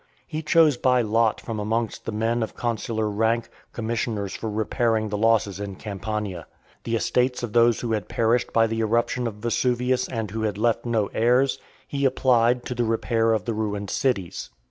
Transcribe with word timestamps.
He 0.25 0.41
chose 0.41 0.77
by 0.77 1.03
lot, 1.03 1.39
from 1.39 1.59
amongst 1.59 2.05
the 2.05 2.11
men 2.11 2.41
of 2.41 2.55
consular 2.55 3.07
rank, 3.07 3.49
commissioners 3.71 4.33
for 4.35 4.49
repairing 4.49 5.09
the 5.09 5.17
losses 5.19 5.59
in 5.59 5.75
Campania. 5.75 6.47
The 6.85 6.95
estates 6.95 7.43
of 7.43 7.53
those 7.53 7.81
who 7.81 7.91
had 7.91 8.09
perished 8.09 8.51
by 8.51 8.65
the 8.65 8.79
eruption 8.79 9.27
of 9.27 9.35
Vesuvius, 9.35 10.07
and 10.09 10.31
who 10.31 10.41
had 10.41 10.57
left 10.57 10.87
no 10.87 11.05
heirs, 11.13 11.59
he 11.87 12.03
applied 12.05 12.65
to 12.65 12.73
the 12.73 12.83
repair 12.83 13.31
of 13.31 13.45
the 13.45 13.53
ruined 13.53 13.91
cities. 13.91 14.49